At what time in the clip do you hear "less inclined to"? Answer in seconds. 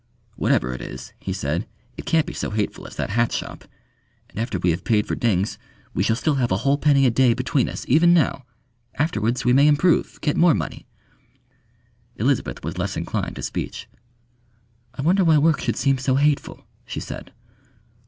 12.79-13.43